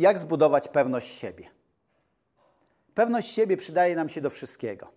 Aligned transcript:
jak 0.00 0.18
zbudować 0.18 0.68
pewność 0.68 1.18
siebie. 1.18 1.46
Pewność 2.94 3.30
siebie 3.30 3.56
przydaje 3.56 3.96
nam 3.96 4.08
się 4.08 4.20
do 4.20 4.30
wszystkiego. 4.30 4.88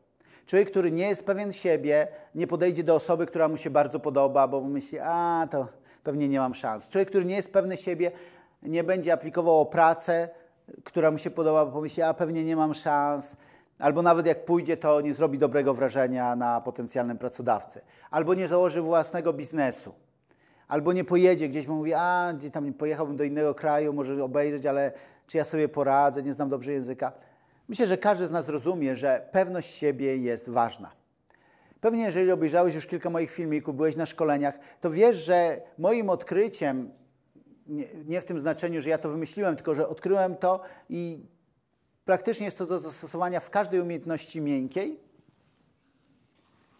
Człowiek, 0.46 0.71
który 0.71 0.91
nie 0.91 1.10
jest 1.10 1.26
pewien 1.26 1.54
siebie, 1.54 2.07
nie 2.36 2.47
podejdzie 2.47 2.83
do 2.83 2.96
osoby, 2.96 3.26
która 3.26 3.47
mu 3.47 3.58
się 3.58 3.70
bardzo 3.70 4.00
podoba, 4.00 4.47
bo 4.47 4.62
myśli, 4.62 5.00
a 5.00 5.47
to 5.52 5.68
pewnie 6.04 6.28
nie 6.28 6.39
mam 6.39 6.54
szans. 6.54 6.89
Człowiek, 6.89 7.10
który 7.10 7.26
nie 7.26 7.36
jest 7.36 7.52
pewny 7.54 7.77
siebie, 7.77 8.11
nie 8.61 8.84
będzie 8.84 9.13
aplikował 9.13 9.59
o 9.59 9.66
pracę, 9.66 10.29
która 10.84 11.11
mu 11.11 11.17
się 11.17 11.31
podoba, 11.31 11.65
bo 11.65 11.71
pomyśli, 11.71 12.04
a 12.04 12.13
pewnie 12.13 12.43
nie 12.43 12.55
mam 12.55 12.73
szans. 12.73 13.38
Albo 13.79 14.01
nawet 14.01 14.25
jak 14.25 14.45
pójdzie, 14.45 14.77
to 14.77 15.01
nie 15.01 15.13
zrobi 15.13 15.38
dobrego 15.38 15.73
wrażenia 15.73 16.35
na 16.35 16.61
potencjalnym 16.61 17.17
pracodawcy. 17.17 17.81
Albo 18.11 18.33
nie 18.33 18.47
założy 18.47 18.81
własnego 18.81 19.33
biznesu. 19.33 19.93
Albo 20.74 20.94
nie 20.94 21.04
pojedzie 21.04 21.50
gdzieś, 21.50 21.68
bo 21.68 21.74
mówi, 21.74 21.94
a 21.94 22.34
gdzieś 22.38 22.52
tam 22.52 22.73
pojechałbym 22.73 23.16
do 23.16 23.23
innego 23.23 23.55
kraju, 23.55 23.94
może 23.94 24.23
obejrzeć, 24.23 24.66
ale 24.66 24.91
czy 25.27 25.38
ja 25.38 25.45
sobie 25.45 25.70
poradzę, 25.70 26.23
nie 26.23 26.34
znam 26.34 26.50
dobrze 26.50 26.73
języka. 26.73 27.12
Myślę, 27.68 27.88
że 27.88 27.98
każdy 27.98 28.27
z 28.27 28.31
nas 28.31 28.50
rozumie, 28.50 28.95
że 28.95 29.28
pewność 29.31 29.76
siebie 29.76 30.17
jest 30.17 30.50
ważna. 30.50 30.91
Pewnie, 31.81 32.04
jeżeli 32.04 32.31
obejrzałeś 32.31 32.76
już 32.76 32.88
kilka 32.88 33.09
moich 33.09 33.31
filmików, 33.31 33.76
byłeś 33.76 33.95
na 33.95 34.05
szkoleniach, 34.05 34.59
to 34.81 34.91
wiesz, 34.91 35.16
że 35.16 35.62
moim 35.78 36.09
odkryciem, 36.09 36.92
nie, 38.05 38.22
w 38.22 38.26
tym 38.26 38.40
znaczeniu, 38.40 38.81
że 38.81 38.90
ja 38.90 38.98
to 38.98 39.09
wymyśliłem, 39.09 39.55
tylko 39.55 39.76
że 39.76 39.88
odkryłem 39.88 40.36
to 40.36 40.62
i 40.90 41.26
praktycznie 42.05 42.45
jest 42.45 42.58
to 42.58 42.66
do 42.66 42.80
zastosowania 42.80 43.40
w 43.40 43.50
każdej 43.50 43.81
umiejętności 43.81 44.42
miękkiej, 44.42 45.00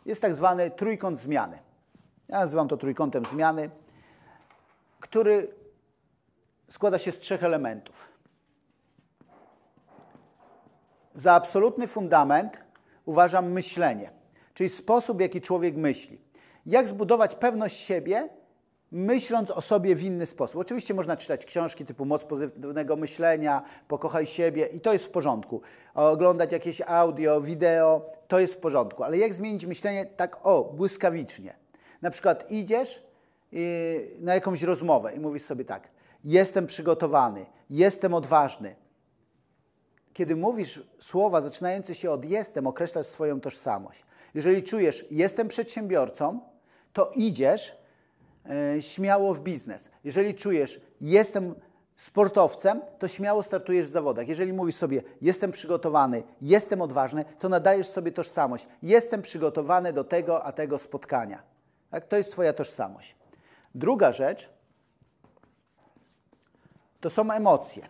jest 0.06 0.22
tak 0.22 0.36
zwany 0.36 0.72
trójkąt 0.72 1.20
zmiany. 1.20 1.60
Ja 2.30 2.40
nazywam 2.40 2.68
to 2.68 2.78
trójkątem 2.78 3.26
zmiany, 3.26 3.70
który 5.14 5.48
składa 6.70 6.98
się 6.98 7.12
z 7.12 7.20
trzech 7.20 7.44
elementów. 7.44 8.06
Za 11.16 11.34
absolutny 11.34 11.88
fundament 11.88 12.62
uważam 13.06 13.52
myślenie, 13.52 14.12
czyli 14.54 14.70
sposób, 14.70 15.18
w 15.18 15.22
jaki 15.22 15.42
człowiek 15.42 15.76
myśli. 15.76 16.22
Jak 16.66 16.88
zbudować 16.88 17.36
pewność 17.36 17.78
siebie, 17.78 18.30
myśląc 18.92 19.52
o 19.52 19.62
sobie 19.62 19.96
w 19.96 20.04
inny 20.04 20.26
sposób. 20.26 20.56
Oczywiście 20.62 20.94
można 20.94 21.18
czytać 21.18 21.46
książki 21.46 21.86
typu 21.86 22.06
Moc 22.06 22.24
pozytywnego 22.24 22.96
myślenia, 22.96 23.64
Pokochaj 23.88 24.26
siebie 24.26 24.66
i 24.66 24.82
to 24.82 24.94
jest 24.94 25.06
w 25.06 25.10
porządku. 25.10 25.62
Oglądać 25.94 26.52
jakieś 26.52 26.82
audio, 26.82 27.42
wideo, 27.42 28.10
to 28.28 28.40
jest 28.40 28.54
w 28.54 28.58
porządku. 28.58 29.04
Ale 29.04 29.18
jak 29.18 29.34
zmienić 29.34 29.66
myślenie 29.66 30.06
tak 30.06 30.48
o, 30.48 30.64
błyskawicznie? 30.64 31.56
Na 32.02 32.10
przykład 32.10 32.52
idziesz 32.52 33.13
na 34.20 34.34
jakąś 34.34 34.62
rozmowę 34.62 35.14
i 35.14 35.20
mówisz 35.20 35.44
sobie 35.44 35.66
tak, 35.66 35.88
jestem 36.24 36.68
przygotowany, 36.68 37.46
jestem 37.70 38.14
odważny, 38.14 38.76
kiedy 40.14 40.36
mówisz 40.36 40.84
słowa 41.00 41.42
zaczynające 41.42 41.96
się 41.96 42.12
od 42.12 42.26
jestem, 42.26 42.68
określasz 42.68 43.06
swoją 43.06 43.42
tożsamość. 43.42 44.06
Jeżeli 44.34 44.64
czujesz, 44.64 45.06
jestem 45.12 45.48
przedsiębiorcą, 45.48 46.40
to 46.94 47.12
idziesz 47.16 47.78
e, 48.50 48.82
śmiało 48.82 49.34
w 49.34 49.40
biznes. 49.40 49.90
Jeżeli 50.04 50.36
czujesz, 50.36 50.82
jestem 51.02 51.56
sportowcem, 51.96 52.82
to 53.00 53.08
śmiało 53.08 53.44
startujesz 53.44 53.88
w 53.88 53.90
zawodach. 53.90 54.28
Jeżeli 54.28 54.54
mówisz 54.54 54.76
sobie, 54.76 55.04
jestem 55.22 55.52
przygotowany, 55.52 56.24
jestem 56.42 56.82
odważny, 56.82 57.26
to 57.40 57.50
nadajesz 57.50 57.88
sobie 57.88 58.12
tożsamość. 58.12 58.68
Jestem 58.84 59.22
przygotowany 59.22 59.94
do 59.94 60.04
tego, 60.04 60.44
a 60.44 60.52
tego 60.52 60.78
spotkania. 60.78 61.44
Tak? 61.90 62.08
To 62.08 62.18
jest 62.18 62.32
Twoja 62.32 62.54
tożsamość. 62.54 63.16
Druga 63.76 64.12
rzecz 64.12 64.50
to 67.02 67.10
są 67.10 67.32
emocje. 67.32 67.88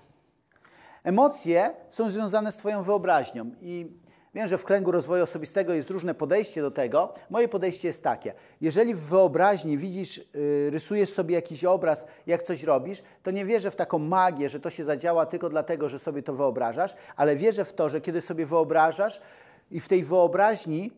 Emocje 1.03 1.73
są 1.89 2.09
związane 2.09 2.52
z 2.52 2.56
Twoją 2.56 2.84
wyobraźnią 2.84 3.52
i 3.62 3.88
wiem, 4.34 4.48
że 4.48 4.58
w 4.58 4.66
kręgu 4.66 4.92
rozwoju 4.92 5.23
osobistego 5.23 5.73
jest 5.73 5.89
różne 5.89 6.16
podejście 6.16 6.61
do 6.61 6.72
tego. 6.72 7.14
Moje 7.30 7.48
podejście 7.48 7.88
jest 7.88 8.04
takie. 8.04 8.33
Jeżeli 8.61 8.95
w 8.95 8.99
wyobraźni 8.99 9.77
widzisz, 9.77 10.17
yy, 10.17 10.70
rysujesz 10.70 11.14
sobie 11.14 11.36
jakiś 11.36 11.66
obraz, 11.66 12.05
jak 12.27 12.43
coś 12.43 12.64
robisz, 12.64 13.04
to 13.23 13.32
nie 13.32 13.45
wierzę 13.45 13.72
w 13.72 13.76
taką 13.76 13.99
magię, 13.99 14.49
że 14.49 14.60
to 14.60 14.70
się 14.70 14.86
zadziała 14.86 15.26
tylko 15.26 15.49
dlatego, 15.49 15.89
że 15.89 15.99
sobie 15.99 16.23
to 16.23 16.33
wyobrażasz, 16.33 16.95
ale 17.16 17.36
wierzę 17.36 17.66
w 17.66 17.73
to, 17.73 17.89
że 17.89 18.02
kiedy 18.02 18.22
sobie 18.22 18.45
wyobrażasz 18.45 19.22
i 19.72 19.80
w 19.80 19.88
tej 19.88 20.04
wyobraźni 20.04 20.92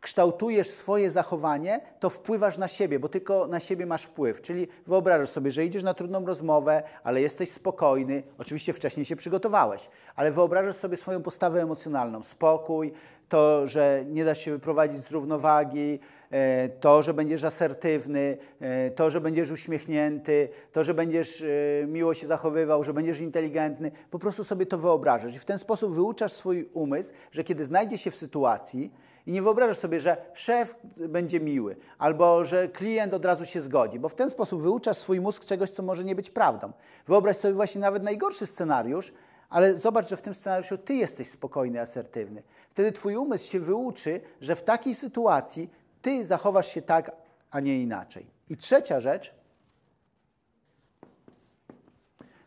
kształtujesz 0.00 0.70
swoje 0.70 1.10
zachowanie, 1.10 1.80
to 2.00 2.10
wpływasz 2.10 2.58
na 2.58 2.68
siebie, 2.68 2.98
bo 2.98 3.08
tylko 3.08 3.46
na 3.46 3.60
siebie 3.60 3.86
masz 3.86 4.02
wpływ. 4.02 4.42
Czyli 4.42 4.68
wyobrażasz 4.86 5.28
sobie, 5.28 5.50
że 5.50 5.64
idziesz 5.64 5.82
na 5.82 5.94
trudną 5.94 6.26
rozmowę, 6.26 6.82
ale 7.04 7.20
jesteś 7.20 7.50
spokojny. 7.50 8.22
Oczywiście 8.38 8.72
wcześniej 8.72 9.06
się 9.06 9.16
przygotowałeś, 9.16 9.88
ale 10.16 10.32
wyobrażasz 10.32 10.76
sobie 10.76 10.96
swoją 10.96 11.22
postawę 11.22 11.62
emocjonalną. 11.62 12.22
Spokój, 12.22 12.92
to, 13.30 13.66
że 13.66 14.04
nie 14.06 14.24
dasz 14.24 14.38
się 14.38 14.50
wyprowadzić 14.50 15.04
z 15.04 15.10
równowagi, 15.10 15.98
e, 16.30 16.68
to, 16.68 17.02
że 17.02 17.14
będziesz 17.14 17.44
asertywny, 17.44 18.38
e, 18.60 18.90
to, 18.90 19.10
że 19.10 19.20
będziesz 19.20 19.50
uśmiechnięty, 19.50 20.48
to, 20.72 20.84
że 20.84 20.94
będziesz 20.94 21.42
e, 21.42 21.86
miło 21.86 22.14
się 22.14 22.26
zachowywał, 22.26 22.84
że 22.84 22.94
będziesz 22.94 23.20
inteligentny. 23.20 23.90
Po 24.10 24.18
prostu 24.18 24.44
sobie 24.44 24.66
to 24.66 24.78
wyobrażasz 24.78 25.34
i 25.34 25.38
w 25.38 25.44
ten 25.44 25.58
sposób 25.58 25.94
wyuczasz 25.94 26.32
swój 26.32 26.70
umysł, 26.72 27.12
że 27.32 27.44
kiedy 27.44 27.64
znajdzie 27.64 27.98
się 27.98 28.10
w 28.10 28.16
sytuacji, 28.16 28.92
i 29.26 29.32
nie 29.32 29.42
wyobrażasz 29.42 29.78
sobie, 29.78 30.00
że 30.00 30.16
szef 30.34 30.74
będzie 30.96 31.40
miły, 31.40 31.76
albo 31.98 32.44
że 32.44 32.68
klient 32.68 33.14
od 33.14 33.24
razu 33.24 33.46
się 33.46 33.60
zgodzi, 33.60 33.98
bo 33.98 34.08
w 34.08 34.14
ten 34.14 34.30
sposób 34.30 34.62
wyuczasz 34.62 34.96
swój 34.96 35.20
mózg 35.20 35.44
czegoś, 35.44 35.70
co 35.70 35.82
może 35.82 36.04
nie 36.04 36.14
być 36.14 36.30
prawdą. 36.30 36.72
Wyobraź 37.06 37.36
sobie 37.36 37.54
właśnie 37.54 37.80
nawet 37.80 38.02
najgorszy 38.02 38.46
scenariusz, 38.46 39.12
ale 39.50 39.78
zobacz, 39.78 40.08
że 40.08 40.16
w 40.16 40.22
tym 40.22 40.34
scenariuszu 40.34 40.78
ty 40.78 40.94
jesteś 40.94 41.30
spokojny, 41.30 41.80
asertywny. 41.80 42.42
Wtedy 42.70 42.92
twój 42.92 43.16
umysł 43.16 43.50
się 43.50 43.60
wyuczy, 43.60 44.20
że 44.40 44.56
w 44.56 44.62
takiej 44.62 44.94
sytuacji 44.94 45.70
ty 46.02 46.24
zachowasz 46.24 46.68
się 46.68 46.82
tak, 46.82 47.16
a 47.50 47.60
nie 47.60 47.82
inaczej. 47.82 48.26
I 48.48 48.56
trzecia 48.56 49.00
rzecz 49.00 49.34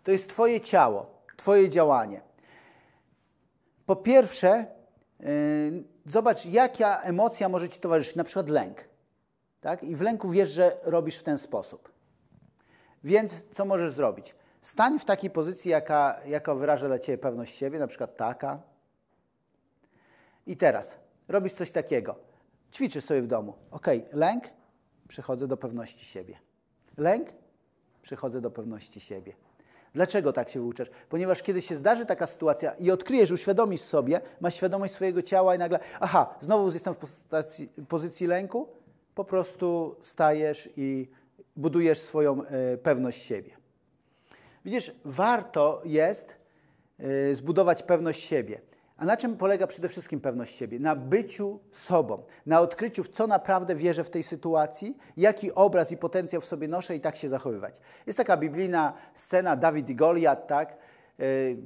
to 0.04 0.12
jest 0.12 0.28
twoje 0.28 0.62
ciało, 0.62 1.24
twoje 1.38 1.70
działanie. 1.70 2.22
Po 3.86 3.96
pierwsze, 3.96 4.66
yy, 5.20 5.84
zobacz, 6.06 6.46
jaka 6.46 7.02
emocja 7.02 7.50
może 7.50 7.70
ci 7.70 7.80
towarzyszyć, 7.80 8.16
na 8.16 8.24
przykład 8.24 8.50
lęk. 8.50 8.84
Tak? 9.62 9.84
I 9.84 9.96
w 9.96 10.02
lęku 10.02 10.30
wiesz, 10.30 10.50
że 10.50 10.78
robisz 10.84 11.18
w 11.18 11.24
ten 11.24 11.38
sposób. 11.38 11.92
Więc 13.04 13.34
co 13.52 13.66
możesz 13.66 13.92
zrobić? 13.92 14.36
Stań 14.64 15.00
w 15.00 15.06
takiej 15.06 15.30
pozycji, 15.30 15.72
jaka, 15.72 16.20
jaka 16.28 16.56
wyraża 16.56 16.88
dla 16.88 17.00
ciebie 17.00 17.18
pewność 17.18 17.58
siebie, 17.58 17.80
na 17.80 17.88
przykład 17.88 18.18
taka. 18.18 18.62
I 20.48 20.58
teraz 20.58 20.98
robisz 21.28 21.54
coś 21.54 21.72
takiego. 21.72 22.16
Ćwiczysz 22.74 23.06
sobie 23.06 23.22
w 23.22 23.28
domu. 23.28 23.54
Ok, 23.72 23.88
lęk, 24.14 24.44
przychodzę 25.08 25.48
do 25.48 25.58
pewności 25.58 26.06
siebie. 26.06 26.40
Lęk, 26.98 27.34
przychodzę 28.02 28.42
do 28.42 28.52
pewności 28.52 29.00
siebie. 29.00 29.34
Dlaczego 29.94 30.34
tak 30.34 30.50
się 30.50 30.60
wyuczasz? 30.60 30.90
Ponieważ 31.10 31.44
kiedy 31.44 31.62
się 31.62 31.76
zdarzy 31.76 32.06
taka 32.06 32.28
sytuacja 32.28 32.72
i 32.72 32.92
odkryjesz, 32.92 33.32
uświadomisz 33.32 33.82
sobie, 33.82 34.22
masz 34.42 34.56
świadomość 34.56 34.94
swojego 34.94 35.22
ciała 35.22 35.56
i 35.56 35.58
nagle, 35.58 35.80
aha, 36.00 36.36
znowu 36.42 36.72
jestem 36.72 36.94
w 36.94 37.86
pozycji 37.88 38.28
lęku, 38.28 38.68
po 39.16 39.26
prostu 39.26 39.96
stajesz 40.02 40.70
i 40.78 41.10
budujesz 41.56 42.00
swoją 42.00 42.42
y, 42.44 42.78
pewność 42.78 43.24
siebie. 43.24 43.63
Widzisz, 44.66 44.92
warto 45.06 45.82
jest 45.86 46.36
y, 47.00 47.36
zbudować 47.36 47.84
pewność 47.84 48.24
siebie. 48.24 48.62
A 48.98 49.06
na 49.06 49.18
czym 49.18 49.38
polega 49.38 49.68
przede 49.68 49.90
wszystkim 49.90 50.22
pewność 50.22 50.56
siebie? 50.56 50.80
Na 50.80 50.96
byciu 50.96 51.60
sobą, 51.72 52.24
na 52.46 52.62
odkryciu, 52.62 53.04
w 53.04 53.10
co 53.10 53.28
naprawdę 53.28 53.76
wierzę 53.76 54.04
w 54.04 54.10
tej 54.10 54.24
sytuacji, 54.24 54.98
jaki 55.18 55.54
obraz 55.54 55.92
i 55.92 55.98
potencjał 55.98 56.42
w 56.42 56.46
sobie 56.46 56.68
noszę 56.68 56.96
i 56.96 57.00
tak 57.00 57.16
się 57.16 57.30
zachowywać. 57.30 57.82
Jest 58.08 58.18
taka 58.18 58.38
biblijna 58.38 58.94
scena 59.14 59.56
Dawid 59.56 59.90
i 59.90 59.96
Goliat, 59.96 60.48
tak? 60.48 60.78
Y, 61.20 61.58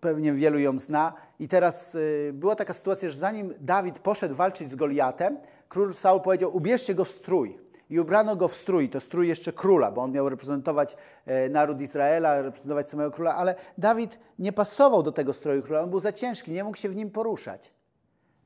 pewnie 0.00 0.32
wielu 0.32 0.58
ją 0.58 0.78
zna. 0.78 1.12
I 1.38 1.48
teraz 1.48 1.94
y, 1.94 2.30
była 2.34 2.56
taka 2.56 2.74
sytuacja, 2.74 3.08
że 3.08 3.18
zanim 3.18 3.54
Dawid 3.60 3.98
poszedł 3.98 4.34
walczyć 4.34 4.70
z 4.70 4.74
Goliatem, 4.74 5.38
król 5.68 5.94
Saul 5.94 6.20
powiedział: 6.20 6.56
Ubierzcie 6.56 6.94
go 6.94 7.04
w 7.04 7.08
strój 7.08 7.67
i 7.90 8.00
ubrano 8.00 8.36
go 8.36 8.48
w 8.48 8.54
strój, 8.54 8.88
to 8.88 9.00
strój 9.00 9.28
jeszcze 9.28 9.52
króla, 9.52 9.92
bo 9.92 10.02
on 10.02 10.12
miał 10.12 10.28
reprezentować 10.28 10.96
e, 11.26 11.48
naród 11.48 11.80
Izraela, 11.80 12.42
reprezentować 12.42 12.90
samego 12.90 13.10
króla, 13.10 13.34
ale 13.34 13.54
Dawid 13.78 14.18
nie 14.38 14.52
pasował 14.52 15.02
do 15.02 15.12
tego 15.12 15.32
stroju 15.32 15.62
króla, 15.62 15.80
on 15.80 15.90
był 15.90 16.00
za 16.00 16.12
ciężki, 16.12 16.52
nie 16.52 16.64
mógł 16.64 16.76
się 16.76 16.88
w 16.88 16.96
nim 16.96 17.10
poruszać. 17.10 17.72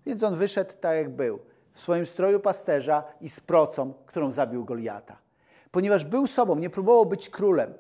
Więc 0.06 0.22
on 0.22 0.34
wyszedł 0.34 0.72
tak, 0.80 0.96
jak 0.96 1.10
był, 1.16 1.38
w 1.72 1.80
swoim 1.80 2.06
stroju 2.06 2.40
pasterza 2.40 3.04
i 3.20 3.28
z 3.28 3.40
procą, 3.40 3.94
którą 4.06 4.32
zabił 4.32 4.64
Goliata. 4.64 5.18
Ponieważ 5.70 6.04
był 6.04 6.26
sobą, 6.26 6.56
nie 6.56 6.70
próbował 6.70 7.06
być 7.06 7.30
królem. 7.30 7.74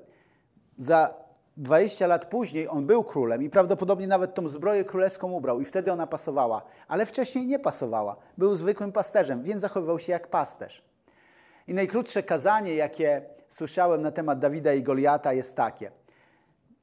Za 0.78 1.14
20 1.56 2.06
lat 2.06 2.26
później 2.26 2.68
on 2.68 2.86
był 2.86 3.04
królem 3.04 3.42
i 3.42 3.50
prawdopodobnie 3.50 4.06
nawet 4.06 4.34
tą 4.34 4.48
zbroję 4.48 4.84
królewską 4.84 5.32
ubrał 5.32 5.60
i 5.60 5.64
wtedy 5.64 5.92
ona 5.92 6.06
pasowała, 6.06 6.62
ale 6.88 7.06
wcześniej 7.06 7.46
nie 7.46 7.58
pasowała. 7.58 8.16
Był 8.38 8.56
zwykłym 8.56 8.92
pasterzem, 8.92 9.42
więc 9.42 9.60
zachowywał 9.60 9.98
się 9.98 10.12
jak 10.12 10.28
pasterz. 10.28 10.91
I 11.68 11.74
najkrótsze 11.74 12.22
kazanie, 12.22 12.74
jakie 12.74 13.22
słyszałem 13.48 14.02
na 14.02 14.10
temat 14.10 14.38
Dawida 14.38 14.72
i 14.72 14.82
Goliata, 14.82 15.32
jest 15.32 15.56
takie. 15.56 15.90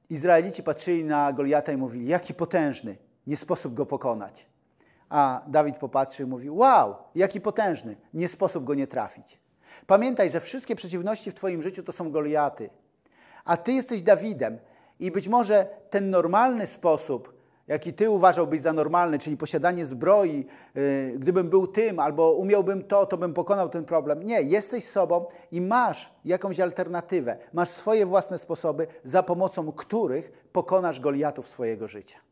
Izraelici 0.10 0.64
patrzyli 0.64 1.04
na 1.04 1.34
Goliata 1.34 1.72
i 1.72 1.78
mówili, 1.78 2.08
jaki 2.08 2.34
potężny, 2.34 2.98
nie 3.28 3.38
sposób 3.38 3.74
go 3.74 3.86
pokonać. 3.86 4.48
A 5.10 5.42
Dawid 5.48 5.78
popatrzył 5.78 6.28
i 6.28 6.30
mówił, 6.30 6.58
wow, 6.58 6.96
jaki 7.16 7.42
potężny, 7.42 7.96
nie 8.14 8.28
sposób 8.28 8.64
go 8.64 8.74
nie 8.74 8.88
trafić. 8.88 9.40
Pamiętaj, 9.88 10.30
że 10.30 10.40
wszystkie 10.40 10.76
przeciwności 10.76 11.32
w 11.32 11.34
Twoim 11.34 11.62
życiu 11.62 11.84
to 11.84 11.92
są 11.92 12.12
Goliaty, 12.12 12.70
a 13.46 13.58
Ty 13.58 13.72
jesteś 13.72 14.02
Dawidem 14.02 14.60
i 15.00 15.12
być 15.12 15.28
może 15.28 15.68
ten 15.90 16.10
normalny 16.10 16.68
sposób, 16.68 17.38
jaki 17.69 17.94
Ty 17.94 18.10
uważałbyś 18.10 18.62
za 18.62 18.74
normalny, 18.74 19.19
czyli 19.19 19.38
posiadanie 19.38 19.86
zbroi, 19.86 20.45
yy, 20.75 21.13
gdybym 21.19 21.50
był 21.50 21.68
tym 21.68 22.00
albo 22.00 22.31
umiałbym 22.31 22.83
to, 22.83 23.06
to 23.06 23.18
bym 23.18 23.33
pokonał 23.33 23.69
ten 23.69 23.86
problem. 23.86 24.24
Nie, 24.24 24.42
jesteś 24.42 24.83
sobą 24.83 25.25
i 25.51 25.62
masz 25.62 26.13
jakąś 26.25 26.60
alternatywę, 26.60 27.38
masz 27.54 27.69
swoje 27.69 28.06
własne 28.06 28.38
sposoby, 28.38 28.88
za 29.04 29.24
pomocą 29.24 29.71
których 29.71 30.31
pokonasz 30.51 31.00
Goliatów 31.00 31.48
swojego 31.48 31.88
życia. 31.88 32.29